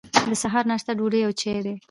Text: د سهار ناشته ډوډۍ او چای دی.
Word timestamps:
د 0.29 0.31
سهار 0.43 0.63
ناشته 0.71 0.91
ډوډۍ 0.97 1.21
او 1.25 1.31
چای 1.41 1.59
دی. 1.65 1.75